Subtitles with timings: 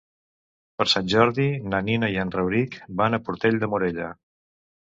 [0.79, 1.45] Per Sant Jordi
[1.75, 4.13] na Nina i en Rauric van a Portell de Morella.